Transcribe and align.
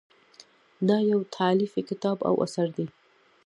دا 0.87 0.97
یو 1.11 1.19
تالیفي 1.37 1.81
کتاب 1.89 2.17
او 2.27 2.35
اثر 2.45 2.67
دی. 2.77 2.87